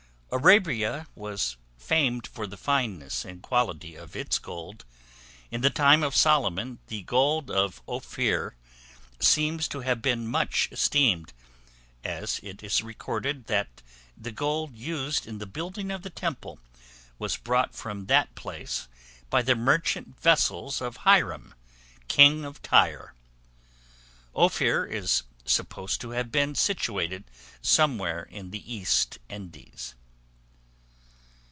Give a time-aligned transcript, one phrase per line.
[0.33, 4.85] Arabia was famed for the fineness and quality of its gold.
[5.51, 8.55] In the time of Solomon, the gold of Ophir
[9.19, 11.33] seems to have been much esteemed,
[12.05, 13.81] as it is recorded that
[14.15, 16.59] the gold used in the building of the Temple
[17.19, 18.87] was brought from that place
[19.29, 21.53] by the merchant vessels of Hiram,
[22.07, 23.15] King of Tyre.
[24.33, 27.25] Ophir is supposed to have been situated
[27.61, 29.93] somewhere in the East Indies.